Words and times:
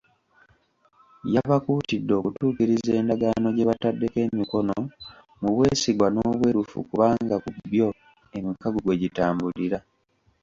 Yabakuutidde 1.33 2.13
okutuukiriza 2.19 2.91
endaaagano 2.99 3.47
gye 3.55 3.67
bataddeko 3.69 4.17
emikono 4.27 4.75
mu 5.39 5.49
bwesigwa 5.55 6.07
n'obwerufu 6.11 6.77
kubanga 6.89 7.35
ku 7.43 7.49
bbyo, 7.55 7.87
emikago 8.37 8.77
kwegitambulira. 8.85 9.79